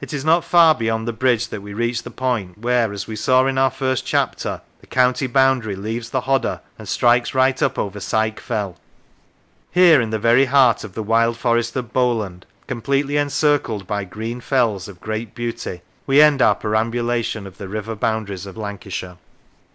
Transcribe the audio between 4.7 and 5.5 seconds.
the county